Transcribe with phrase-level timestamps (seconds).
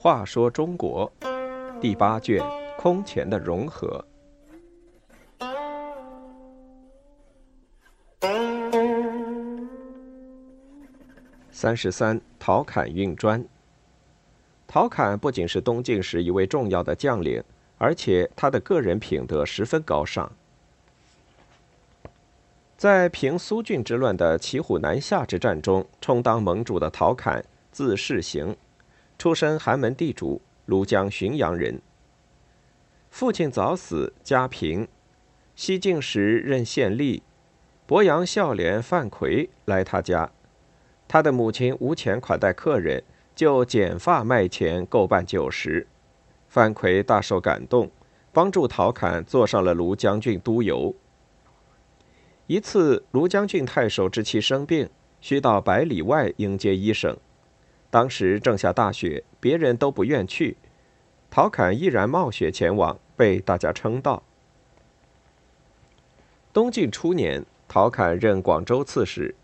[0.00, 1.10] 话说中国
[1.80, 2.42] 第八卷
[2.78, 4.02] 空前的融合。
[11.50, 13.44] 三十三，陶侃运砖。
[14.66, 17.42] 陶侃不仅是东晋时一位重要的将领，
[17.76, 20.30] 而且他的个人品德十分高尚。
[22.78, 28.56] 在平苏峻之乱的骑虎难下之战中，充当盟主的陶侃，字世行。
[29.18, 31.82] 出身寒门地主，庐江浔阳人。
[33.10, 34.86] 父亲早死，家贫。
[35.56, 37.22] 西晋时任县吏，
[37.84, 40.30] 博阳孝廉范奎来他家，
[41.08, 43.02] 他的母亲无钱款待客人，
[43.34, 45.88] 就剪发卖钱购办酒食。
[46.46, 47.90] 范奎大受感动，
[48.32, 50.94] 帮助陶侃坐上了庐江郡都邮。
[52.48, 54.88] 一次，庐江郡太守之妻生病，
[55.20, 57.14] 需到百里外迎接医生。
[57.90, 60.56] 当时正下大雪，别人都不愿去，
[61.28, 64.22] 陶侃毅然冒雪前往，被大家称道。
[66.50, 69.34] 东晋初年，陶侃任广州刺史，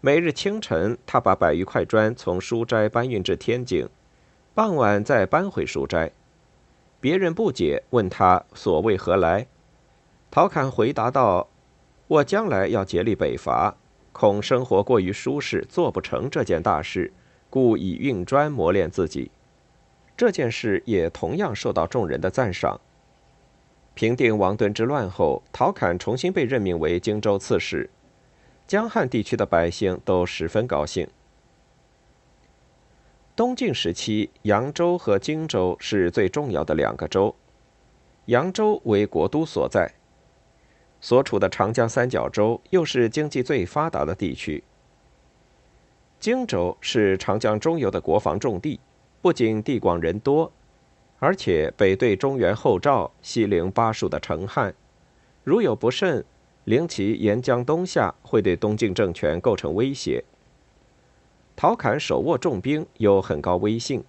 [0.00, 3.86] 每日清晨，他把百余块砖从书斋搬运至天井，
[4.54, 6.10] 傍晚再搬回书斋。
[6.98, 9.46] 别人不解，问他所谓何来，
[10.30, 11.48] 陶侃回答道
[12.12, 13.74] ：“我将来要竭力北伐，
[14.12, 17.10] 恐生活过于舒适，做不成这件大事。”
[17.48, 19.30] 故以运砖磨练自己，
[20.14, 22.78] 这件事也同样受到众人的赞赏。
[23.94, 27.88] 平定王敦之乱后，陶侃重新被任命为荆州刺史，
[28.66, 31.08] 江汉地区的百姓都十分高兴。
[33.36, 37.34] 东晋时期，扬州和荆州是最重要的两个州，
[38.26, 39.92] 扬州为国都所在，
[41.02, 44.62] 所处的长江三角洲又是经济最发达的地区。
[46.20, 48.78] 荆州是长江中游的国防重地，
[49.20, 50.50] 不仅地广人多，
[51.18, 54.72] 而且北对中原后赵，西临巴蜀的成汉，
[55.42, 56.24] 如有不慎，
[56.64, 60.22] 灵其沿江东下，会对东晋政权构成威胁。
[61.56, 64.04] 陶侃手握重兵，有很高威信，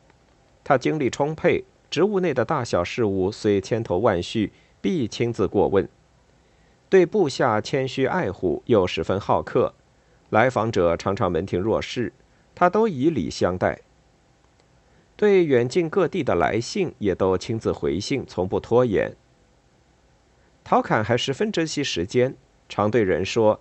[0.63, 5.89] 他精力充沛，职务内的大小事务虽千头万绪，必亲自过问，
[6.93, 9.73] 对部下谦虚爱护，又十分好客。
[10.29, 12.13] 来访者常常门庭若市，
[12.53, 13.79] 他都以礼相待。
[15.15, 19.15] 对远近各地的来信，也都亲自回信，从不拖延。
[20.63, 22.35] 陶侃还十分珍惜时间，
[22.69, 23.59] 常对人说：“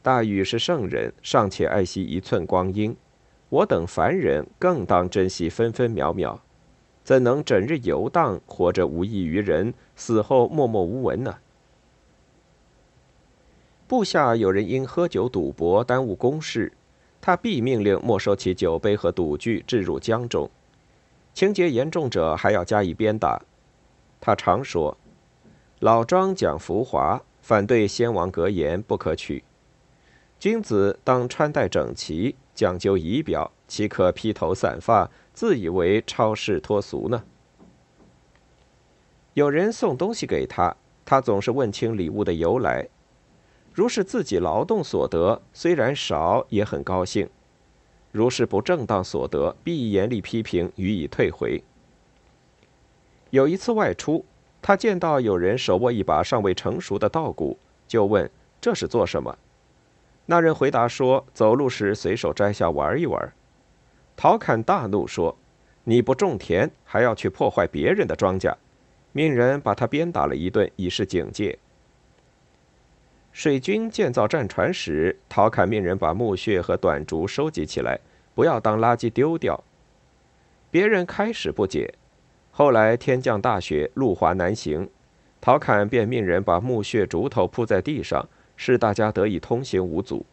[0.00, 2.96] 大禹是圣人，尚且爱惜一寸光阴，
[3.50, 6.40] 我等凡人更当珍惜分分秒秒，
[7.04, 11.36] 怎能整日游荡，活着无益于人，死后默默无闻呢？”
[13.90, 16.72] 部下有人因喝酒赌博耽误公事，
[17.20, 20.48] 他必命令没收其酒杯和赌具，置入江中。
[21.34, 23.42] 情节严重者还要加以鞭打。
[24.20, 24.96] 他常说
[25.80, 29.42] ：“老庄讲浮华，反对先王格言，不可取。
[30.38, 37.24] 君子当穿戴整齐，讲究仪表，岂可披头散发，自以为超世脱俗呢？”
[39.34, 42.86] 有人送东西给他，他总是问清礼物的由来。
[43.72, 47.26] 如是自己劳动所得，虽然少，也很高兴；
[48.10, 51.62] 如是不正当所得，必严厉批评，予以退回。
[53.30, 54.24] 有一次外出，
[54.60, 58.28] 他见到有人手握一把尚未成熟的稻谷，就问
[58.60, 59.38] ：“这是做什么？”
[60.26, 63.32] 那人回答说：“走路时随手摘下玩一玩。”
[64.16, 65.36] 陶侃大怒说
[65.84, 68.54] ：“你不种田，还要去破坏别人的庄稼！”
[69.12, 71.58] 命人把他鞭打了一顿，以示警戒。
[73.32, 77.98] 水军建造战船时，陶侃命人把木屑和短竹收集起来，
[78.34, 79.62] 不要当垃圾丢掉。
[80.70, 81.94] 别人开始不解，
[82.50, 84.88] 后来天降大雪，路滑难行，
[85.40, 90.26] 陶侃便命人把木屑、竹头铺在地上，使大家得以通行无阻。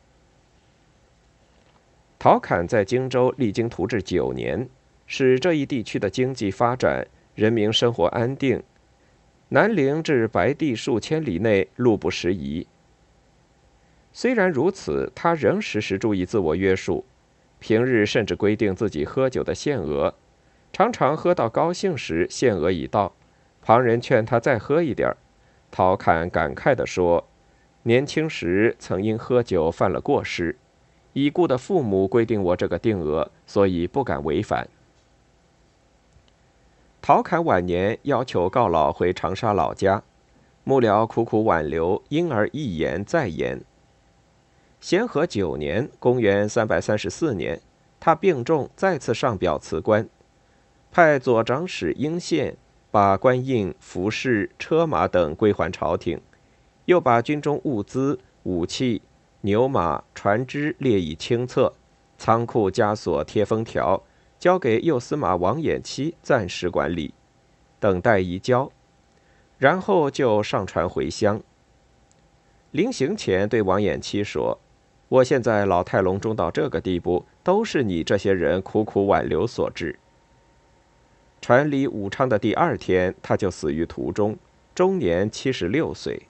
[2.19, 4.67] 陶侃在荆州励精图治九年，
[5.05, 8.61] 使这一地区的经济发展，人民生活安定。
[9.49, 12.67] 南陵至白帝数千里内，路不拾遗。
[14.17, 17.05] 虽然如此，他仍时时注意自我约束，
[17.59, 20.15] 平日甚至规定自己喝酒的限额，
[20.73, 23.13] 常常喝到高兴时，限额已到，
[23.61, 25.17] 旁人劝他再喝一点儿，
[25.69, 27.27] 陶侃感慨地说
[27.85, 30.55] ：“年轻时曾因喝酒犯了过失，
[31.13, 34.67] 已故的父母规定我这个定额，所以不敢违反。”
[37.03, 40.01] 陶侃晚年要求告老回长沙老家，
[40.63, 43.61] 幕僚苦苦挽留，因而一言再言。
[44.79, 47.59] 咸和九年（公元334年），
[47.99, 50.07] 他病重，再次上表辞官，
[50.91, 52.55] 派左长史应宪
[52.91, 56.21] 把官印、服饰、车马等归还朝廷，
[56.85, 59.01] 又把军中物资、武器、
[59.41, 61.73] 牛马、船只列以清册，
[62.17, 64.03] 仓库枷锁贴封条，
[64.37, 67.15] 交给右司马王衍期暂时管理，
[67.79, 68.71] 等待移交，
[69.57, 71.41] 然后就上船回乡。
[72.69, 74.59] 临行前对王衍期说。
[75.09, 79.97] 我现在老态龙钟到这个地步，都是你这些人苦苦挽留所致。
[81.39, 84.37] 传离武昌的第二天，他就死于途中，
[84.75, 86.23] 终年七十六岁。